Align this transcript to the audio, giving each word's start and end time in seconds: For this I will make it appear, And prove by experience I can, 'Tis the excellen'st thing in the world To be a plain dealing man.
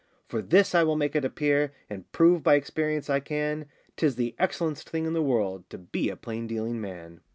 For 0.27 0.41
this 0.41 0.73
I 0.73 0.81
will 0.81 0.95
make 0.95 1.15
it 1.15 1.23
appear, 1.23 1.73
And 1.87 2.11
prove 2.11 2.41
by 2.41 2.55
experience 2.55 3.07
I 3.07 3.19
can, 3.19 3.67
'Tis 3.97 4.15
the 4.15 4.33
excellen'st 4.39 4.89
thing 4.89 5.05
in 5.05 5.13
the 5.13 5.21
world 5.21 5.69
To 5.69 5.77
be 5.77 6.09
a 6.09 6.15
plain 6.17 6.47
dealing 6.47 6.81
man. 6.81 7.21